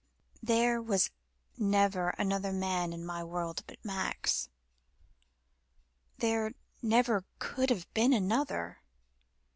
[0.41, 1.11] "There was
[1.59, 4.49] never another man in my world but Max.
[6.17, 8.81] There never could have been another.